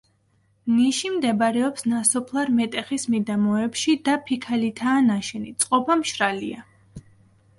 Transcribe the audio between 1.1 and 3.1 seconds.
მდებარეობს ნასოფლარ მეტეხის